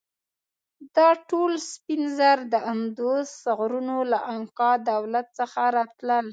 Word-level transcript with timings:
دا 0.95 1.09
ټول 1.29 1.51
سپین 1.71 2.01
زر 2.17 2.37
د 2.53 2.55
اندوس 2.71 3.31
غرونو 3.57 3.97
له 4.11 4.19
انکا 4.33 4.71
دولت 4.91 5.27
څخه 5.39 5.61
راتلل. 5.77 6.27